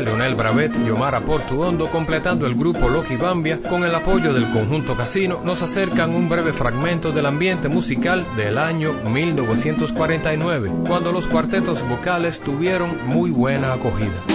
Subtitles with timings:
[0.00, 4.96] Leonel Bravet y Omar Portuondo, completando el grupo Loki Bambia, con el apoyo del conjunto
[4.96, 11.86] Casino, nos acercan un breve fragmento del ambiente musical del año 1949, cuando los cuartetos
[11.88, 14.31] vocales tuvieron muy buena acogida.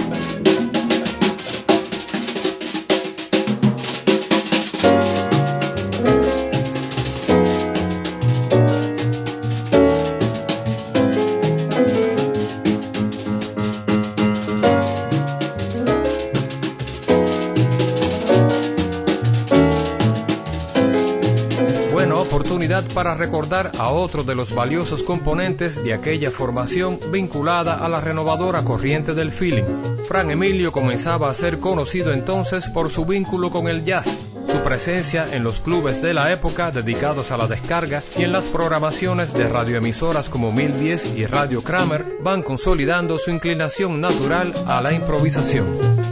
[23.28, 29.12] Recordar a otro de los valiosos componentes de aquella formación vinculada a la renovadora corriente
[29.12, 29.64] del feeling.
[30.08, 34.06] Fran Emilio comenzaba a ser conocido entonces por su vínculo con el jazz,
[34.50, 38.46] su presencia en los clubes de la época dedicados a la descarga y en las
[38.46, 44.94] programaciones de radioemisoras como 1010 y Radio Kramer van consolidando su inclinación natural a la
[44.94, 46.07] improvisación.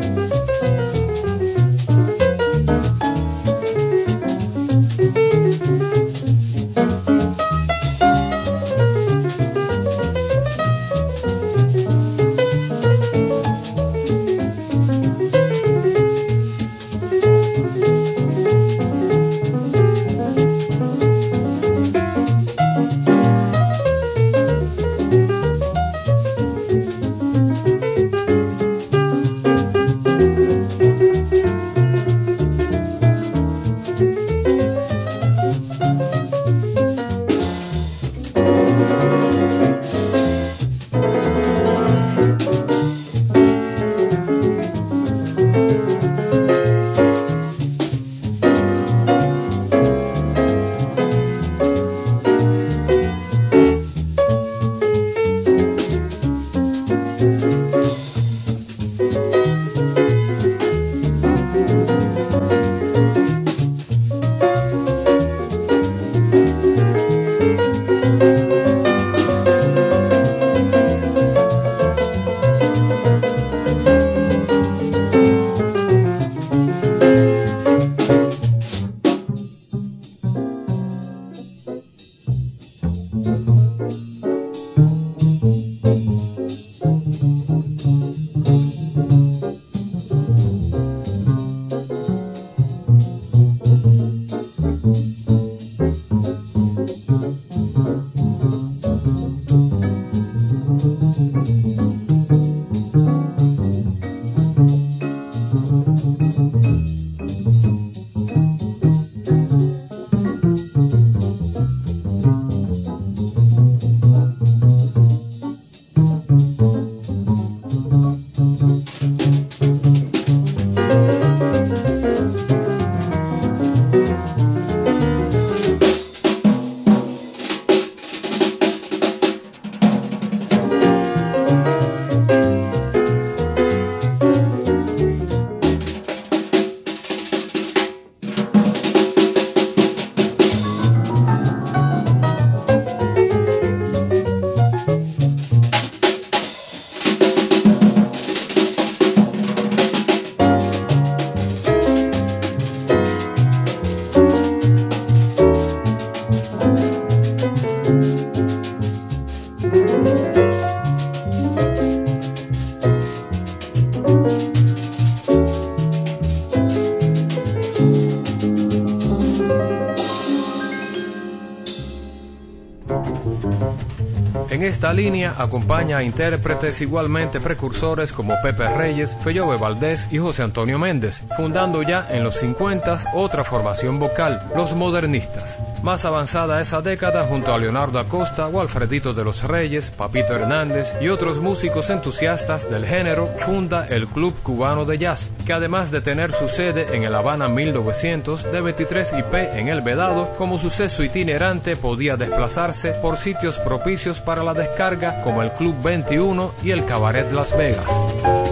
[174.86, 180.78] Esta línea acompaña a intérpretes igualmente precursores como Pepe Reyes, Fellove Valdés y José Antonio
[180.78, 185.60] Méndez, fundando ya en los 50 otra formación vocal, los modernistas.
[185.82, 190.92] Más avanzada esa década, junto a Leonardo Acosta o Alfredito de los Reyes, Papito Hernández
[191.00, 196.00] y otros músicos entusiastas del género, funda el Club Cubano de Jazz, que además de
[196.00, 201.04] tener su sede en el Habana 1900 de 23 IP en El Vedado, como suceso
[201.04, 206.84] itinerante podía desplazarse por sitios propicios para la descarga como el Club 21 y el
[206.84, 208.45] Cabaret Las Vegas.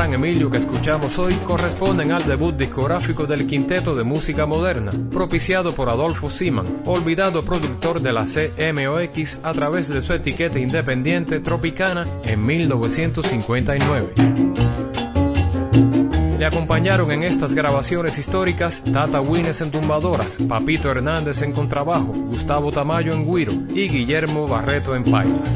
[0.00, 5.90] Emilio que escuchamos hoy corresponden al debut discográfico del Quinteto de Música Moderna, propiciado por
[5.90, 12.44] Adolfo Siman, olvidado productor de la CMOX a través de su etiqueta independiente Tropicana en
[12.44, 14.14] 1959.
[16.38, 22.72] Le acompañaron en estas grabaciones históricas Tata Wines en tumbadoras, Papito Hernández en contrabajo, Gustavo
[22.72, 25.50] Tamayo en guiro y Guillermo Barreto en pailas.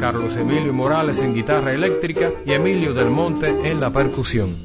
[0.00, 4.56] Carlos Emilio Morales en guitarra eléctrica y Emilio del Monte en la percusión.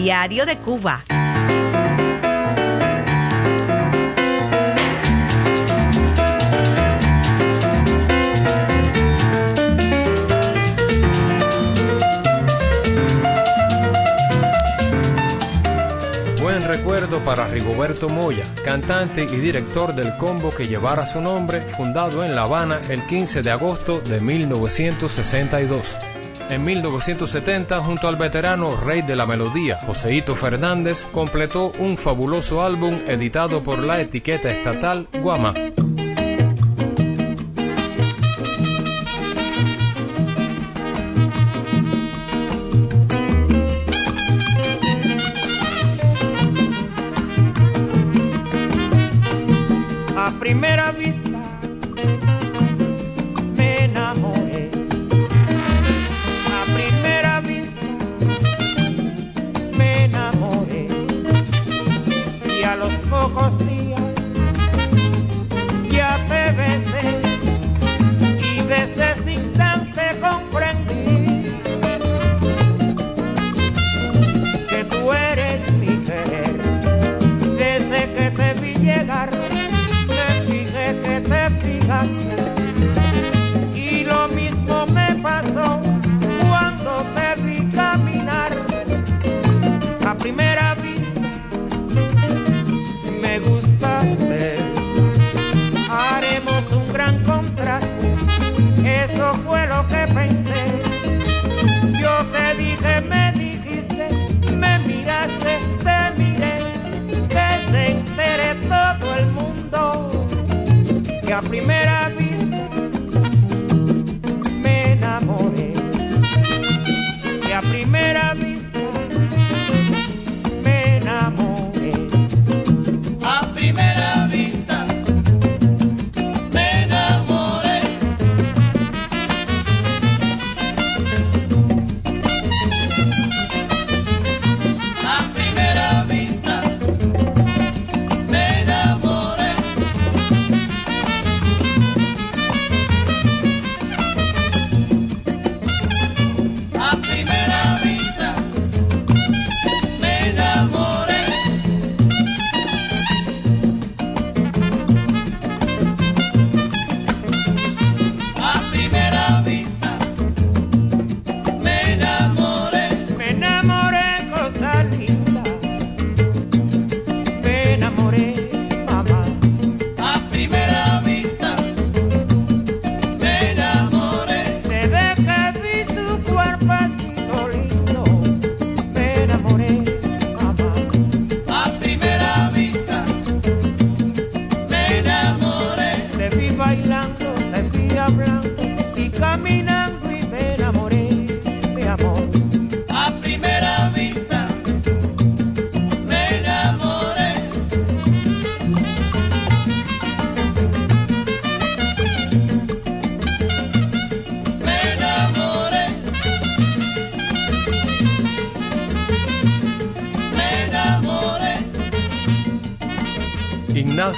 [0.00, 1.04] De Cuba.
[16.40, 22.24] Buen recuerdo para Rigoberto Moya, cantante y director del combo que llevara su nombre, fundado
[22.24, 26.09] en La Habana el 15 de agosto de 1962.
[26.50, 32.98] En 1970, junto al veterano rey de la melodía, Joseito Fernández, completó un fabuloso álbum
[33.06, 35.54] editado por la etiqueta estatal Guama.
[50.40, 50.89] Primera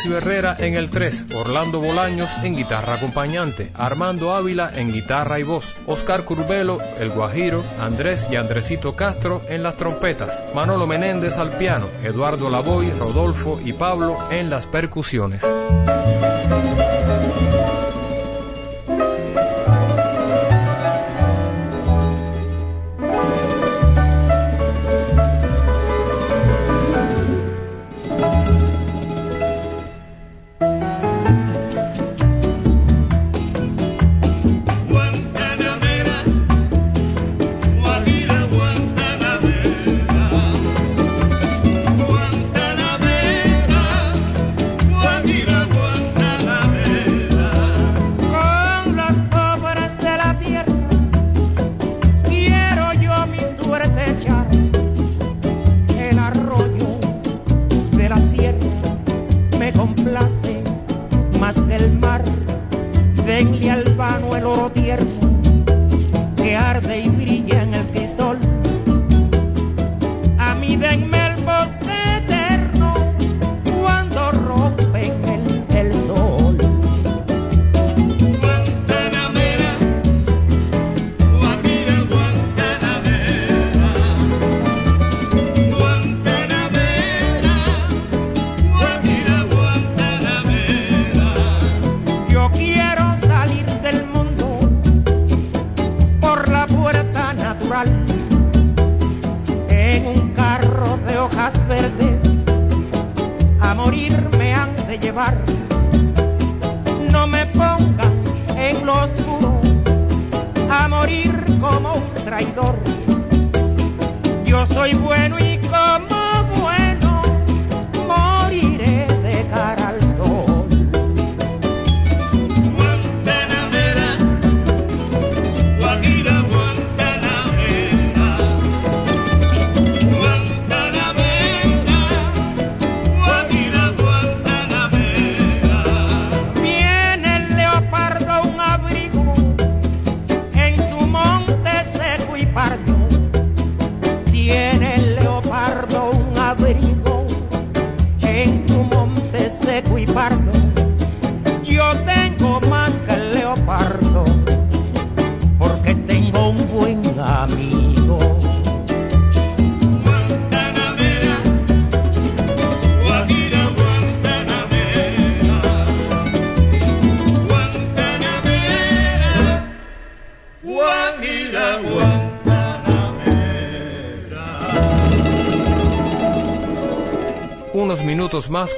[0.03, 5.45] Ignacio Herrera en el 3, Orlando Bolaños en guitarra acompañante, Armando Ávila en guitarra y
[5.45, 11.57] voz, Oscar Curbelo, el Guajiro, Andrés y Andresito Castro en las trompetas, Manolo Menéndez al
[11.57, 15.45] piano, Eduardo Lavoy, Rodolfo y Pablo en las percusiones.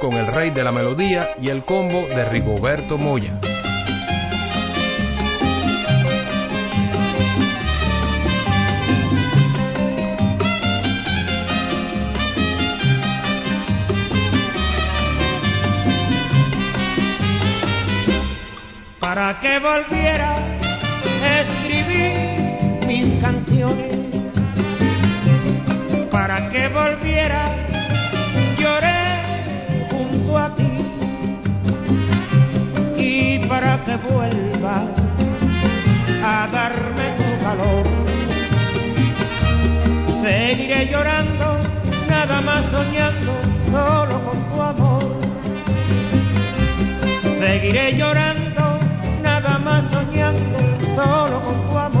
[0.05, 3.39] Con el rey de la melodía y el combo de Rigoberto Moya.
[18.99, 23.95] para que volviera a escribir mis canciones,
[26.11, 27.64] para que volviera
[34.09, 34.83] vuelva
[36.23, 37.85] a darme tu calor.
[40.21, 41.47] Seguiré llorando,
[42.09, 43.33] nada más soñando,
[43.71, 45.15] solo con tu amor.
[47.39, 48.79] Seguiré llorando,
[49.21, 50.59] nada más soñando,
[50.95, 51.94] solo con tu amor.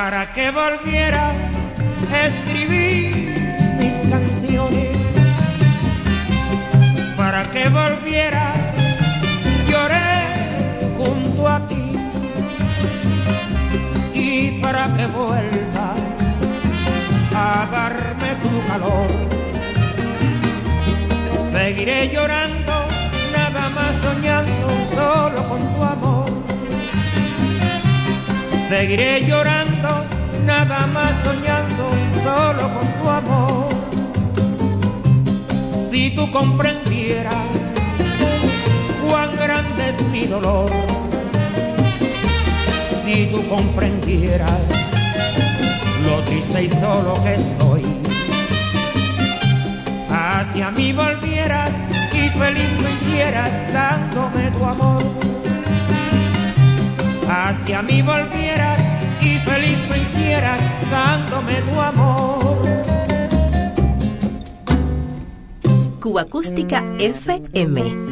[0.00, 1.32] Para que volviera
[2.12, 3.12] a escribir
[3.80, 4.96] mis canciones
[7.16, 8.54] para que volviera,
[9.68, 10.12] lloré
[10.96, 11.86] junto a ti
[14.14, 15.98] y para que vuelvas
[17.34, 19.10] a darme tu calor.
[21.50, 22.74] Seguiré llorando,
[23.36, 26.17] nada más soñando, solo con tu amor.
[28.68, 30.04] Seguiré llorando,
[30.44, 31.90] nada más soñando,
[32.22, 33.68] solo con tu amor.
[35.90, 37.46] Si tú comprendieras
[39.08, 40.70] cuán grande es mi dolor,
[43.06, 44.60] si tú comprendieras
[46.04, 47.86] lo triste y solo que estoy,
[50.10, 51.70] hacia mí volvieras
[52.12, 55.37] y feliz me hicieras dándome tu amor.
[57.28, 58.78] Hacia mí volvieras
[59.20, 60.60] y feliz me hicieras
[60.90, 62.58] dándome tu amor.
[66.00, 68.07] Cuba Acústica FM.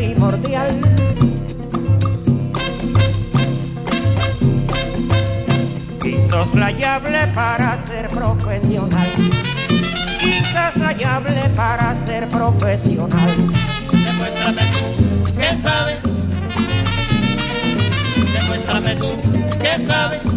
[0.00, 0.80] Primordial.
[6.02, 9.10] Insoslayable para ser profesional
[10.22, 13.30] insoslayable para ser profesional.
[13.92, 15.98] Demuéstrame tú que sabes.
[18.34, 19.10] Demuéstrame tú
[19.60, 20.29] que sabes.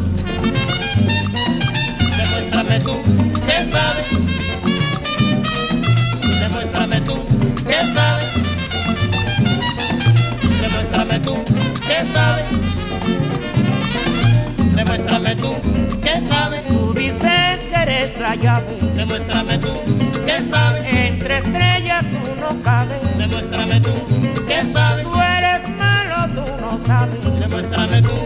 [12.13, 12.45] Sabes.
[14.76, 15.52] Demuéstrame tú
[16.02, 16.63] que sabes.
[16.67, 18.78] Tú dices que eres la llave.
[18.95, 19.73] Demuéstrame tú
[20.26, 20.84] que sabes.
[20.93, 22.99] Entre estrellas tú no cabes.
[23.17, 23.95] Demuéstrame tú
[24.47, 25.04] que sabes.
[25.06, 27.19] Tú eres malo, tú no sabes.
[27.39, 28.17] Demuéstrame tú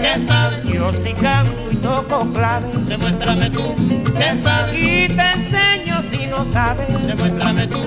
[0.00, 0.64] que sabes.
[0.64, 2.68] Yo sí canto y toco clave.
[2.88, 3.66] Demuéstrame tú
[4.18, 4.78] que sabes.
[4.78, 6.86] Y te enseño si no sabes.
[7.06, 7.80] Demuéstrame tú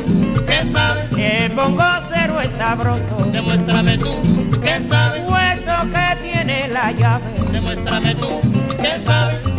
[0.46, 1.06] que sabes.
[1.18, 3.16] El bongo cero es sabroso.
[3.32, 5.22] Demuéstrame tú que sabes.
[5.28, 7.26] Hueso que tiene la llave.
[7.52, 8.42] Demuéstrame tú
[8.82, 9.59] que sabes.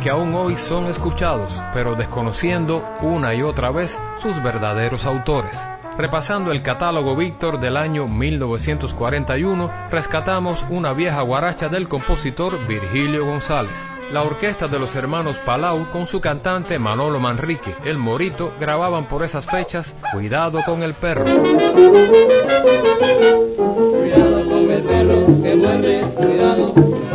[0.00, 5.60] que aún hoy son escuchados, pero desconociendo una y otra vez sus verdaderos autores.
[5.98, 13.90] Repasando el catálogo Víctor del año 1941, rescatamos una vieja guaracha del compositor Virgilio González.
[14.12, 19.24] La orquesta de los hermanos Palau con su cantante Manolo Manrique, el Morito, grababan por
[19.24, 21.24] esas fechas Cuidado con el perro.
[23.96, 27.05] Cuidado con el perro que cuidado.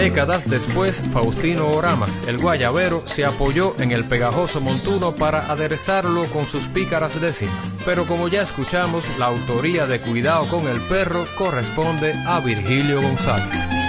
[0.00, 6.46] Décadas después, Faustino Oramas, el guayabero, se apoyó en el pegajoso montuno para aderezarlo con
[6.46, 7.70] sus pícaras décimas.
[7.84, 13.79] Pero como ya escuchamos, la autoría de Cuidado con el Perro corresponde a Virgilio González.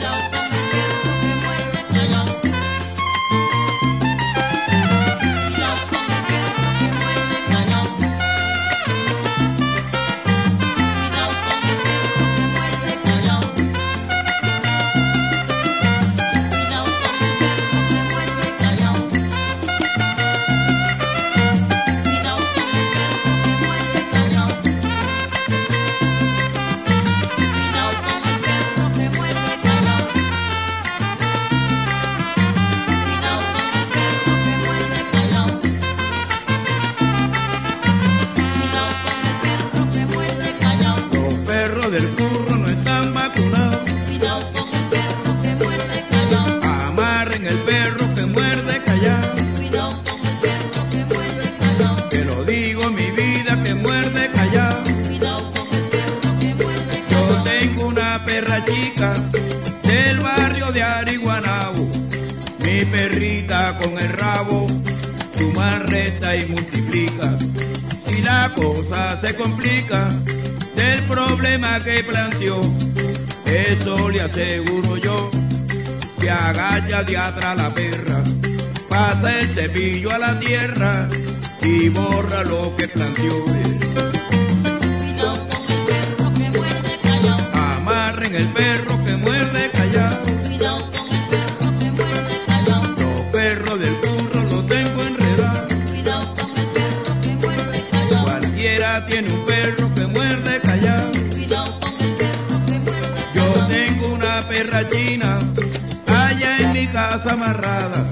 [107.30, 108.10] Amarrada.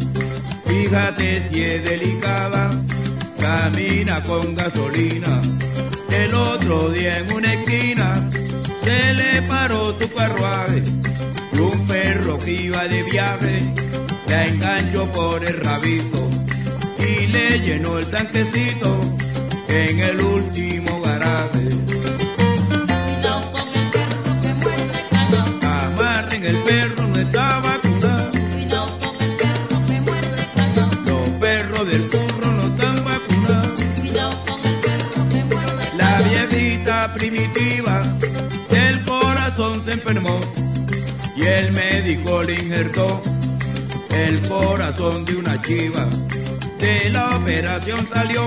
[0.66, 2.70] Fíjate si es delicada,
[3.40, 5.42] camina con gasolina.
[6.12, 8.14] El otro día en una esquina
[8.84, 10.84] se le paró su carruaje
[11.60, 13.60] un perro que iba de viaje
[14.28, 16.30] la enganchó por el rabito
[16.98, 19.00] y le llenó el tanquecito
[19.68, 20.79] en el último
[42.54, 43.22] injertó
[44.12, 46.06] el corazón de una chiva.
[46.80, 48.42] De la operación salió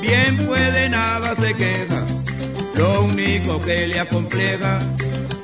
[0.00, 2.04] bien, puede nada se queja.
[2.76, 4.78] Lo único que le acompleja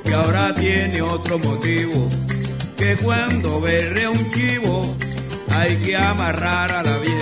[0.03, 2.07] que ahora tiene otro motivo.
[2.77, 4.95] Que cuando berre un chivo
[5.49, 7.14] hay que amarrar a la vieja.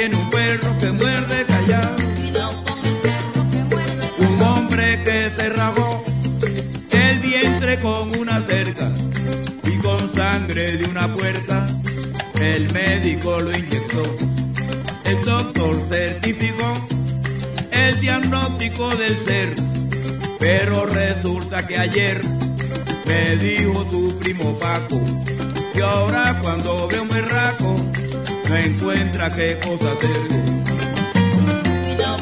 [0.00, 1.96] Tiene un perro que muerde callado.
[4.16, 6.02] Un hombre que se rajó
[6.90, 8.90] el vientre con una cerca
[9.62, 11.66] y con sangre de una puerta
[12.40, 14.02] el médico lo inyectó.
[15.04, 16.72] El doctor certificó
[17.70, 19.54] el diagnóstico del ser,
[20.38, 22.18] pero resulta que ayer
[23.04, 24.98] me dijo tu primo Paco
[25.74, 27.89] que ahora cuando ve un berraco
[28.50, 30.62] no encuentra qué cosa que muerde
[31.84, 32.16] callao.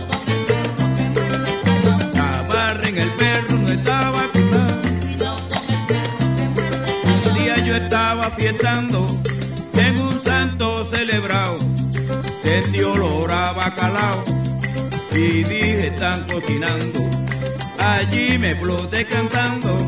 [2.41, 5.19] Amarren el perro, no estaba muerde
[7.27, 9.07] Un día yo estaba fiestando
[9.75, 11.57] en un santo celebrado.
[12.43, 14.23] Sentí olor a bacalao
[15.12, 17.01] y dije están cocinando.
[17.79, 19.79] Allí me exploté cantando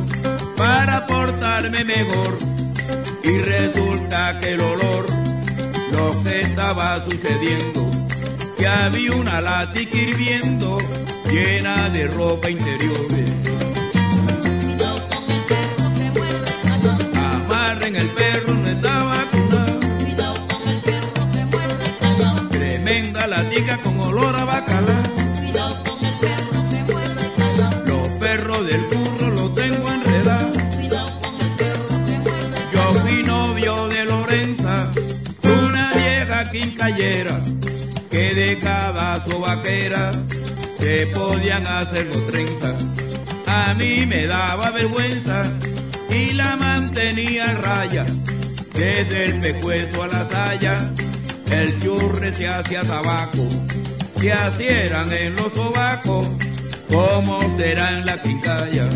[0.56, 2.38] para portarme mejor.
[3.24, 5.06] Y resulta que el olor,
[6.12, 7.90] lo que estaba sucediendo,
[8.58, 10.78] que había una lática hirviendo
[11.30, 13.06] llena de ropa interior.
[17.14, 18.29] Amarren el perro,
[40.78, 42.76] se podían hacer los treinta.
[43.46, 45.42] A mí me daba vergüenza
[46.08, 48.06] y la mantenía en raya.
[48.74, 50.76] Desde el pecueso a la saya,
[51.50, 53.48] el churre se hacía tabaco.
[54.46, 56.26] Así eran en los sobacos,
[56.88, 58.88] ¿cómo será en la quincalla?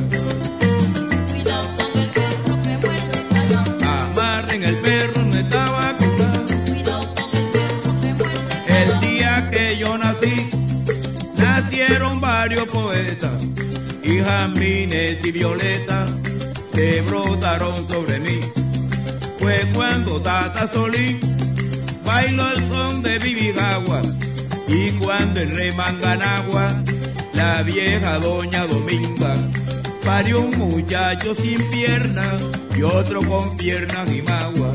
[12.75, 13.43] Poetas,
[14.03, 16.05] y Jamines y Violeta,
[16.75, 18.41] que brotaron sobre mí.
[19.39, 21.21] Fue cuando Tata Solín
[22.05, 24.03] bailó el son de Bibigagua,
[24.67, 26.69] y cuando el rey Manganagua,
[27.35, 29.35] la vieja doña Dominga,
[30.05, 32.41] parió un muchacho sin piernas
[32.77, 34.73] y otro con piernas y magua.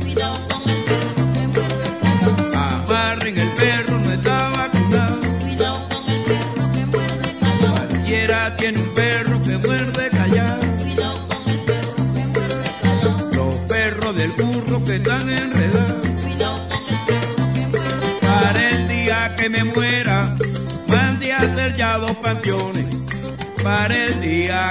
[0.00, 2.82] Cuidado con el perro que muerde callao.
[2.84, 4.75] Amarren el perro, no está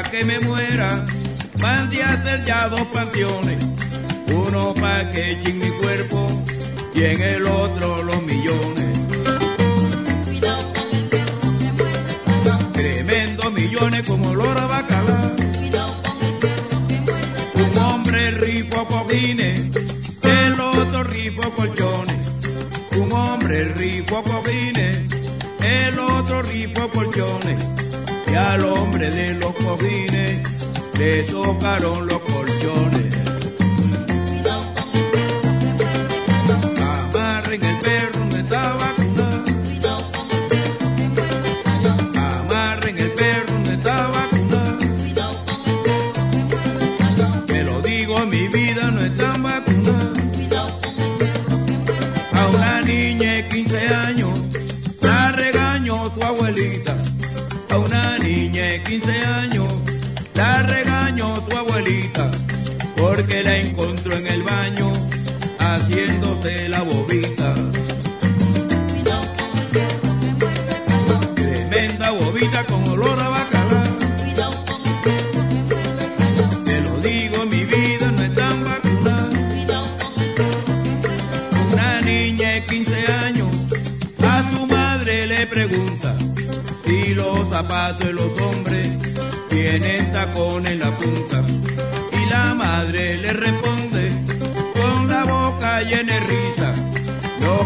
[0.04, 1.04] que me muera,
[1.62, 3.64] mande a hacer ya dos panteones.
[4.28, 6.28] Uno para que echen mi cuerpo
[6.94, 9.00] y en el otro los millones.
[10.26, 12.72] Cuidado con el perro que muerde callao.
[12.74, 15.15] Tremendos millones como olor a bacalao.
[28.66, 30.40] hombre de los cojines,
[30.98, 32.25] le tocaron los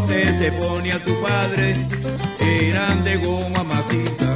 [0.09, 1.75] se pone a tu padre
[2.41, 4.35] eran de goma maciza.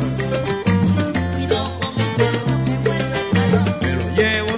[4.15, 4.53] Llevo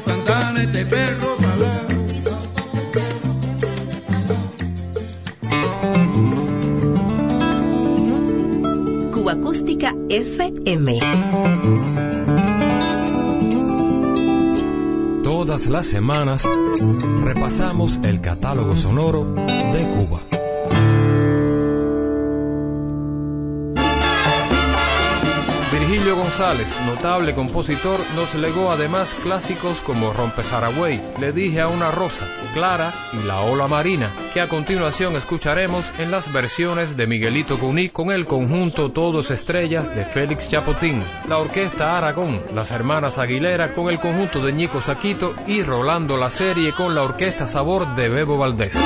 [9.12, 11.00] Cuba Acústica FM.
[15.24, 16.48] Todas las semanas
[17.24, 20.15] repasamos el catálogo sonoro de Cuba.
[26.38, 32.94] González, notable compositor, nos legó además clásicos como Rompesaragüey, Le dije a una rosa, Clara
[33.14, 38.12] y La ola marina, que a continuación escucharemos en las versiones de Miguelito Cuní con
[38.12, 44.02] el conjunto Todos Estrellas de Félix Chapotín, la orquesta Aragón, las hermanas Aguilera con el
[44.02, 48.78] conjunto de Nico Saquito y Rolando la serie con la orquesta Sabor de Bebo Valdés.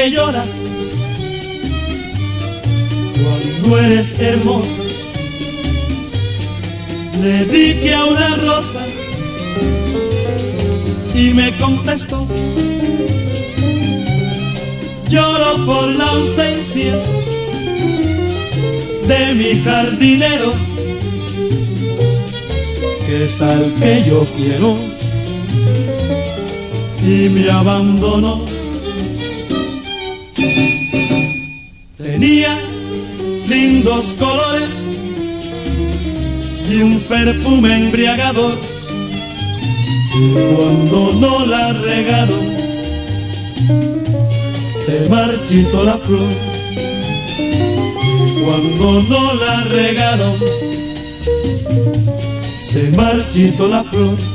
[0.00, 0.52] Qué lloras
[3.22, 4.80] cuando eres hermosa.
[7.22, 8.80] Le dije a una rosa
[11.14, 12.26] y me contestó.
[15.10, 16.94] Lloro por la ausencia
[19.06, 20.52] de mi jardinero,
[23.06, 24.76] que es al que yo quiero
[27.02, 28.49] y me abandonó.
[32.20, 32.58] Tenía
[33.48, 34.82] lindos colores
[36.70, 38.58] y un perfume embriagador.
[40.54, 42.40] Cuando no la regaron,
[44.84, 46.28] se marchitó la flor.
[48.44, 50.34] Cuando no la regaron,
[52.58, 54.29] se marchitó la flor.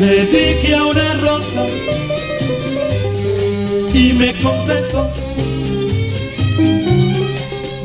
[0.00, 1.66] Le dije a una rosa
[3.92, 5.06] y me contestó.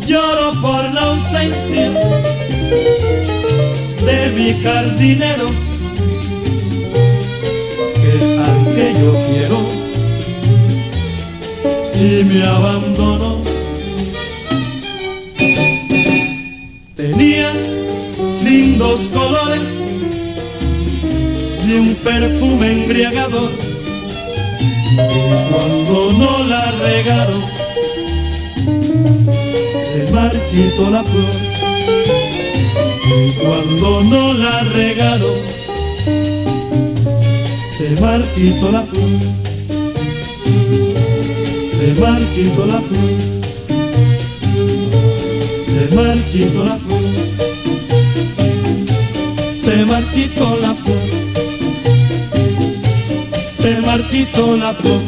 [0.07, 1.91] Lloro por la ausencia
[4.05, 5.47] de mi jardinero,
[7.95, 9.57] que es al que yo quiero
[11.93, 13.34] y me abandonó.
[18.95, 19.69] Lindos colores
[21.65, 23.49] y un perfume embriagador.
[25.51, 27.43] Cuando no la regaron,
[29.85, 31.35] se marchitó la flor.
[33.41, 35.35] Cuando no la regaron,
[37.77, 39.09] se marchitó la flor.
[41.69, 43.09] Se marchitó la flor.
[45.65, 47.34] Se marchitó la flor.
[49.65, 50.97] Se marchitó la flor.
[53.51, 55.01] Se marchitó la flor.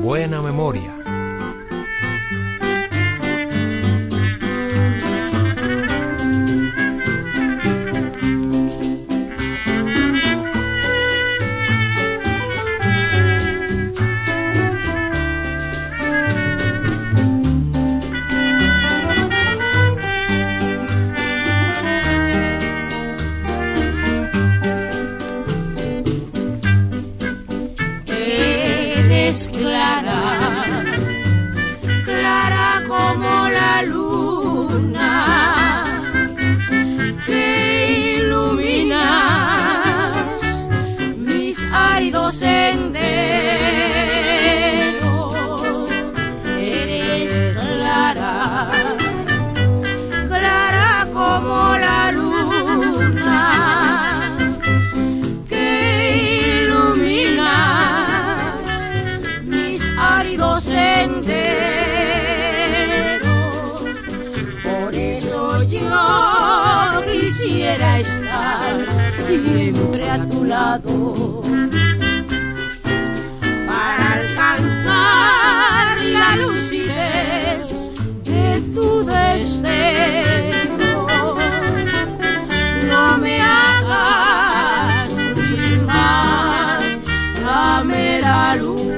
[0.00, 1.01] Buena memoria.
[82.92, 86.82] No me hagas sufrir más,
[87.42, 88.91] dame la luz.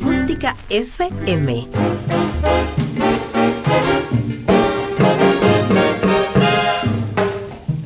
[0.00, 1.66] Acústica FM.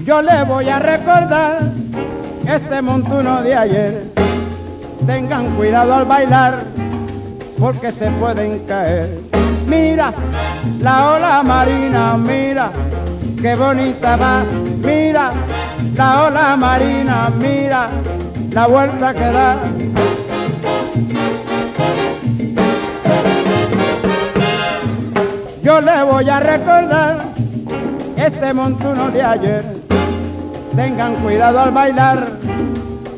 [0.05, 1.73] Yo le voy a recordar
[2.47, 4.05] este montuno de ayer.
[5.07, 6.65] Tengan cuidado al bailar
[7.59, 9.09] porque se pueden caer.
[9.67, 10.13] Mira
[10.81, 12.71] la ola marina, mira
[13.41, 14.45] qué bonita va.
[14.85, 15.31] Mira
[15.97, 17.89] la ola marina, mira
[18.51, 19.57] la vuelta que da.
[25.73, 27.25] Yo le voy a recordar
[28.15, 29.65] este montuno de ayer.
[30.77, 32.29] Tengan cuidado al bailar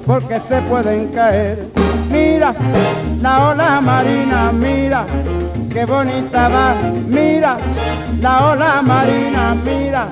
[0.07, 1.67] porque se pueden caer.
[2.13, 2.55] Mira
[3.21, 5.05] la ola marina, mira
[5.69, 6.75] qué bonita va.
[7.09, 7.57] Mira
[8.21, 10.07] la ola marina, mira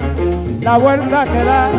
[0.63, 1.71] la vuelta que da.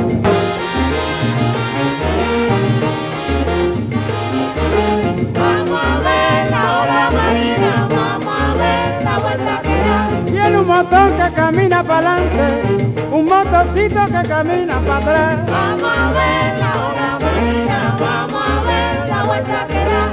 [10.73, 15.35] Motor que camina para adelante, un motorcito que camina para atrás.
[15.57, 20.03] Vamos a ver la ola marina, vamos a ver la vuelta que da.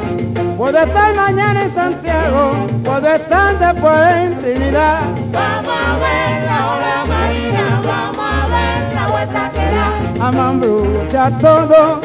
[0.59, 2.43] Puedo estar mañana en Santiago,
[2.85, 5.01] puedo estar después en Trinidad.
[5.39, 9.87] Vamos a ver la ola marina, vamos a ver la vuelta que da.
[10.29, 12.01] Amambrucha todo,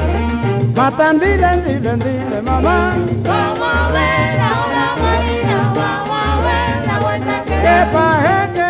[0.76, 2.96] matan dile, dile, dile, mamá.
[3.32, 5.05] Vamos a ver la marina,
[7.66, 8.65] que ¿Qué da.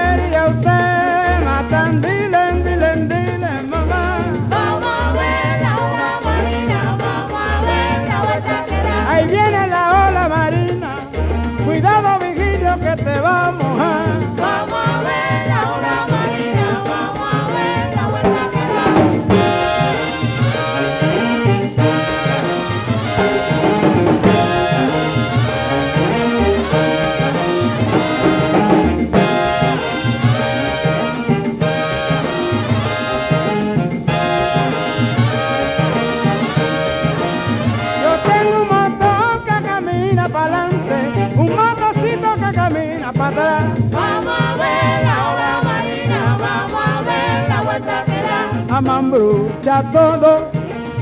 [49.35, 50.49] Amambrucha todo,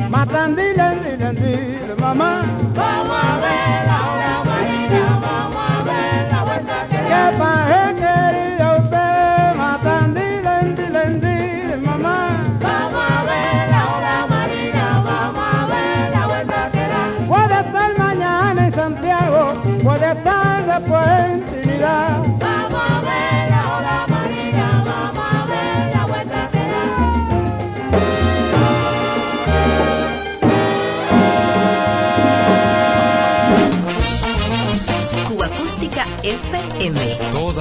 [0.10, 2.44] matan dile, dile, dile, mamá.
[2.74, 4.23] Vamos a ver la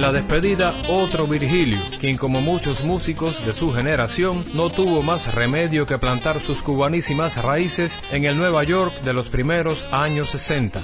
[0.00, 5.34] En la despedida, otro Virgilio, quien como muchos músicos de su generación no tuvo más
[5.34, 10.80] remedio que plantar sus cubanísimas raíces en el Nueva York de los primeros años 60.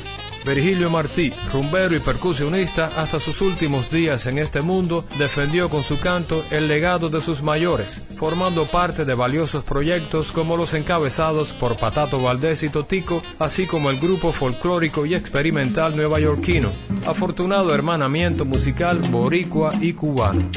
[0.47, 5.99] Virgilio Martí, rumbero y percusionista, hasta sus últimos días en este mundo, defendió con su
[5.99, 11.77] canto el legado de sus mayores, formando parte de valiosos proyectos como los encabezados por
[11.77, 16.71] Patato Valdés y Totico, así como el grupo folclórico y experimental neoyorquino.
[17.07, 20.49] Afortunado hermanamiento musical boricua y cubano.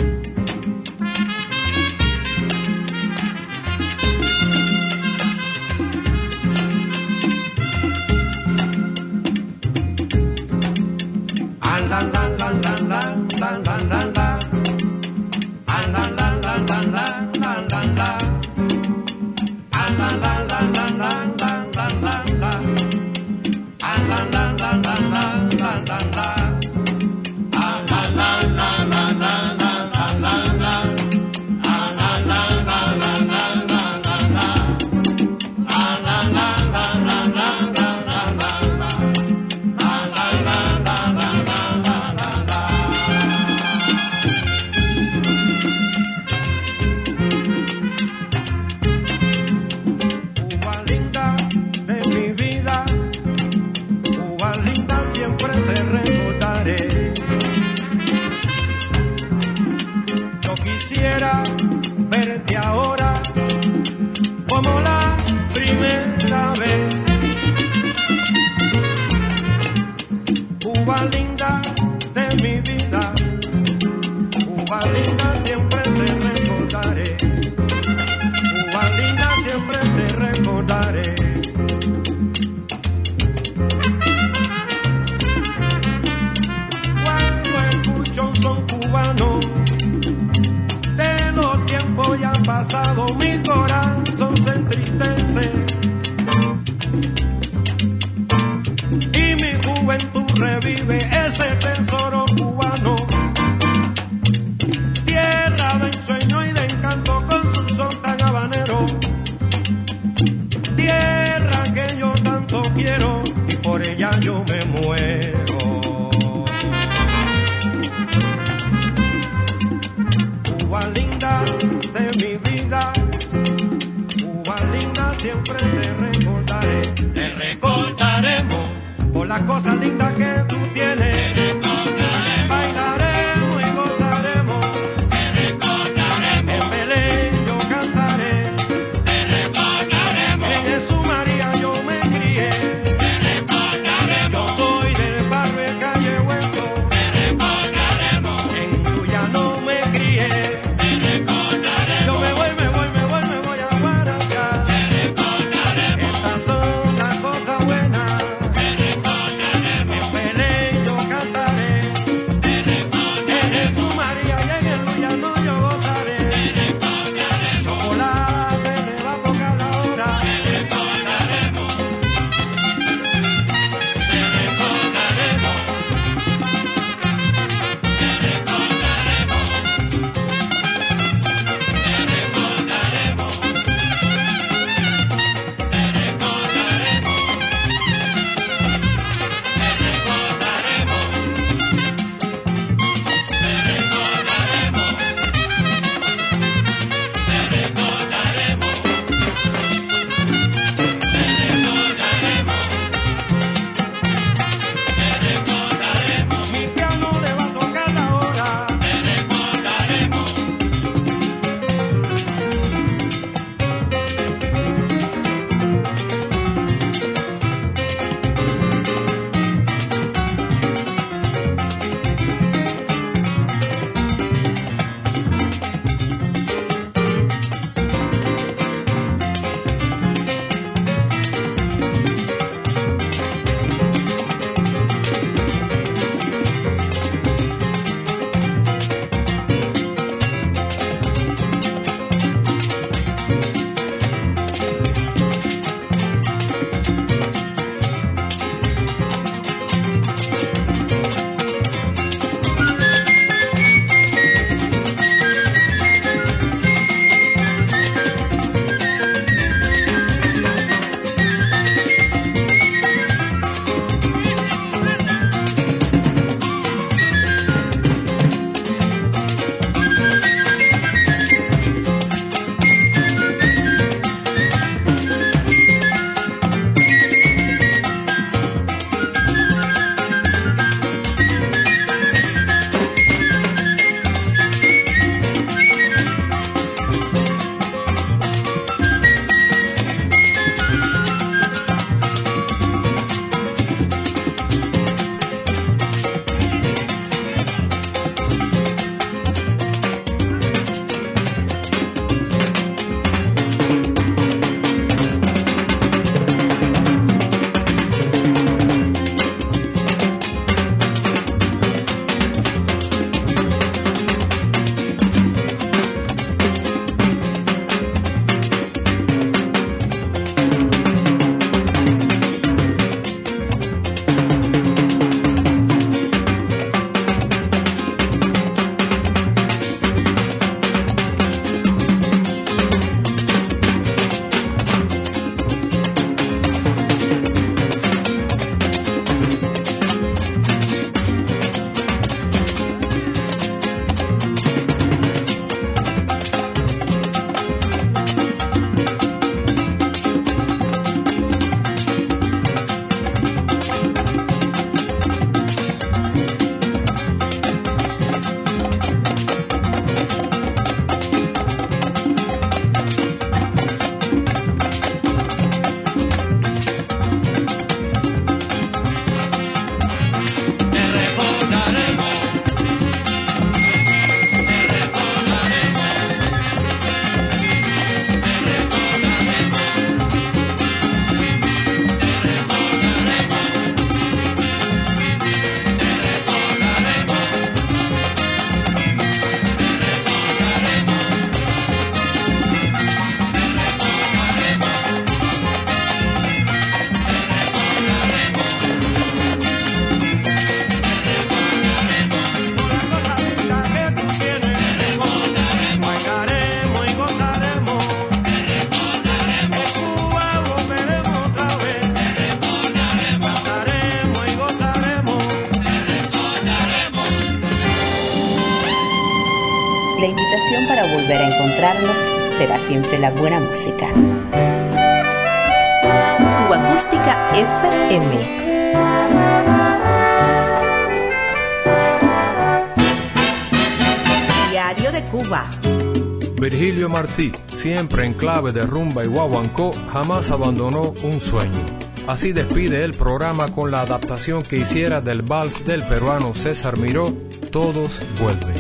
[437.60, 441.66] Siempre en clave de rumba y guaguancó, jamás abandonó un sueño.
[442.08, 447.14] Así despide el programa con la adaptación que hiciera del vals del peruano César Miró,
[447.52, 448.59] Todos vuelven.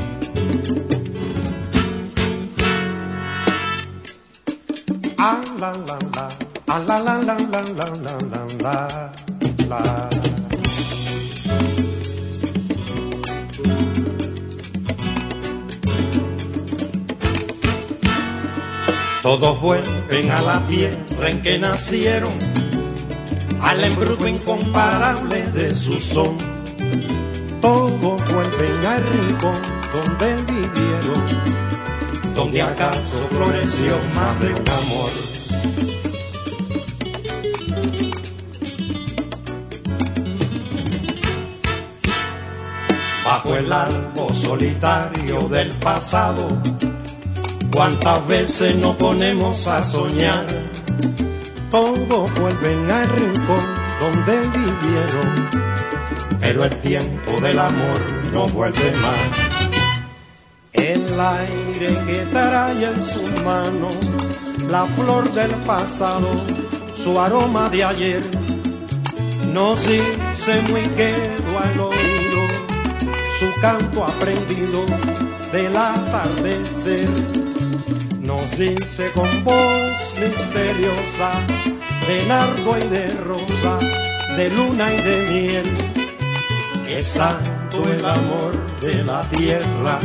[20.42, 22.34] La tierra en que nacieron,
[23.62, 26.38] al embrujo incomparable de su son.
[27.62, 29.62] Todos vuelven al rincón
[29.94, 35.12] donde vivieron, donde acaso floreció más de un amor.
[43.26, 46.48] Bajo el árbol solitario del pasado,
[47.72, 50.46] cuántas veces nos ponemos a soñar.
[51.70, 53.64] Todos vuelven al rincón
[54.00, 55.50] donde vivieron,
[56.40, 58.02] pero el tiempo del amor
[58.34, 59.18] no vuelve más.
[60.74, 63.96] El aire que trae en sus manos,
[64.70, 66.30] la flor del pasado,
[66.94, 68.22] su aroma de ayer,
[69.54, 72.30] nos dice muy quedo al oído
[73.40, 74.86] su canto aprendido
[75.52, 77.49] del atardecer.
[78.30, 81.32] Nos dice con voz misteriosa
[82.08, 83.80] de nardo y de rosa,
[84.38, 85.74] de luna y de miel,
[86.86, 90.00] que santo el amor de la tierra,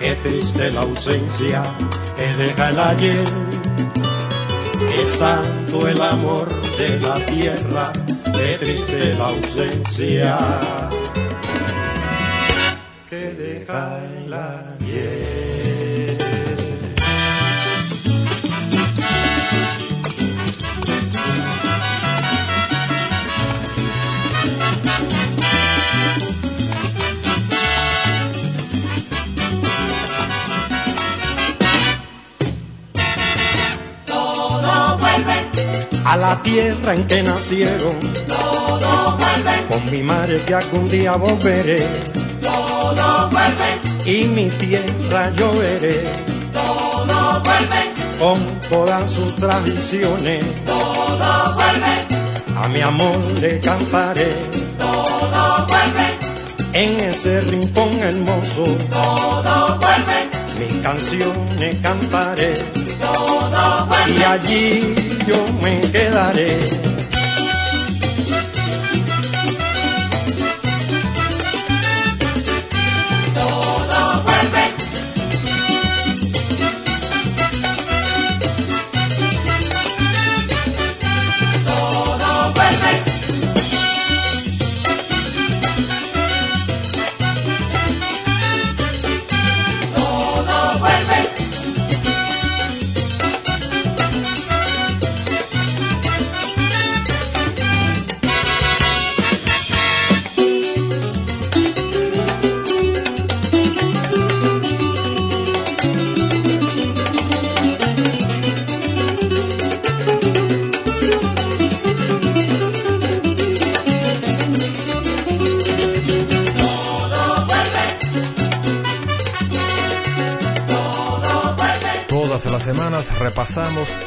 [0.00, 1.62] que triste la ausencia
[2.16, 3.28] que deja el ayer.
[4.90, 7.92] Que santo el amor de la tierra,
[8.24, 10.36] que triste la ausencia
[13.08, 14.71] que deja el ayer.
[36.04, 37.96] A la tierra en que nacieron,
[38.26, 41.86] todo vuelve, con mi madre que algún día volveré,
[42.40, 46.04] todo vuelve, y mi tierra yo veré,
[46.52, 48.38] todo vuelve, con
[48.68, 54.32] todas sus tradiciones, todo vuelve, a mi amor le cantaré,
[54.78, 56.06] todo vuelve,
[56.72, 62.54] en ese rincón hermoso, todo vuelve, mis canciones cantaré,
[63.00, 64.18] todo vuelve.
[64.18, 66.81] y allí yo me quedaré.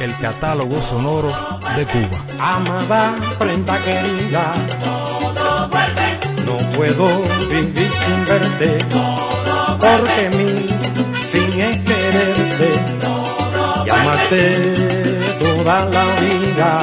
[0.00, 1.28] El catálogo sonoro
[1.76, 2.18] de Cuba.
[2.38, 4.52] Amada prenda querida,
[4.84, 6.08] todo vuelve,
[6.44, 7.08] no puedo
[7.48, 8.84] vivir sin verte,
[9.78, 10.66] porque mi
[11.30, 12.70] fin es quererte,
[13.84, 14.42] y amarte
[15.38, 16.80] toda la vida.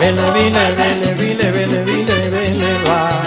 [0.00, 3.22] Vele, vile, vele, vile, vele, vile, vele, va.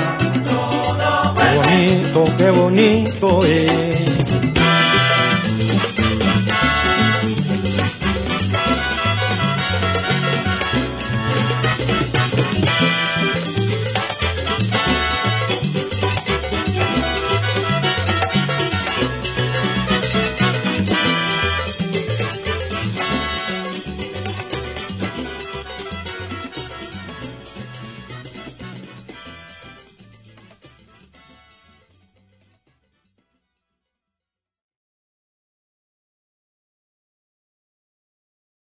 [1.35, 4.04] Qué bonito, qué bonito es.